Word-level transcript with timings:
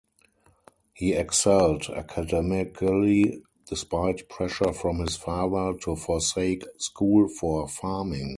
He 0.95 1.13
excelled 1.13 1.83
academically 1.91 3.43
despite 3.69 4.27
pressure 4.29 4.73
from 4.73 4.97
his 4.97 5.15
father 5.15 5.77
to 5.83 5.95
forsake 5.95 6.63
school 6.79 7.27
for 7.27 7.67
farming. 7.67 8.29